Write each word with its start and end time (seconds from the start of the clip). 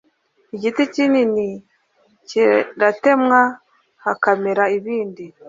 igiti 0.55 0.83
kinini 0.93 1.47
kiratemwa 2.27 3.41
hakamera 4.03 4.63
ibindi 4.77 5.25